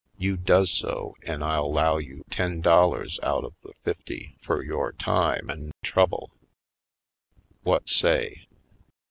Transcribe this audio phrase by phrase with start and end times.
[0.17, 4.93] You does so an' I'll low you ten dollars out of the fifty fur yore
[4.93, 6.31] time an' trouble.
[7.63, 8.47] Whut say?"